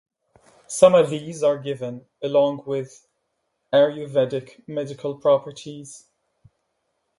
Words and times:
Some 0.65 0.95
of 0.95 1.11
these 1.11 1.43
are 1.43 1.59
given, 1.59 2.07
along 2.23 2.63
with 2.65 3.05
Ayurvedic 3.71 4.67
medical 4.67 5.13
properties. 5.19 6.07